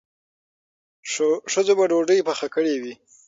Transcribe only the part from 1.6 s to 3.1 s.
به ډوډۍ پخ کړې وي.